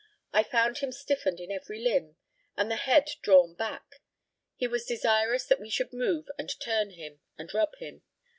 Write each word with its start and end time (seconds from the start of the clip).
I 0.33 0.41
found 0.41 0.79
him 0.79 0.91
stiffened 0.91 1.39
in 1.39 1.51
every 1.51 1.79
limb, 1.79 2.15
and 2.57 2.71
the 2.71 2.75
head 2.75 3.11
drawn 3.21 3.53
back. 3.53 4.01
He 4.55 4.67
was 4.67 4.83
desirous 4.87 5.45
that 5.45 5.59
we 5.59 5.69
should 5.69 5.93
move 5.93 6.25
and 6.39 6.49
turn 6.59 6.89
him, 6.89 7.19
and 7.37 7.53
rub 7.53 7.75
him. 7.75 8.01